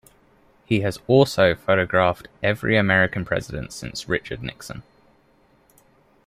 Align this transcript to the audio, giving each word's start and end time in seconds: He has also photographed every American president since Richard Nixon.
He 0.65 0.79
has 0.79 0.97
also 1.05 1.53
photographed 1.53 2.27
every 2.41 2.75
American 2.75 3.23
president 3.23 3.71
since 3.71 4.09
Richard 4.09 4.41
Nixon. 4.41 4.81